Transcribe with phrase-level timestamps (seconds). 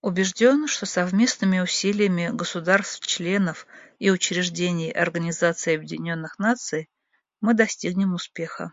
[0.00, 3.66] Убежден, что совместными усилиями государств-членов
[3.98, 6.88] и учреждений Организации Объединенных Наций
[7.42, 8.72] мы достигнем успеха.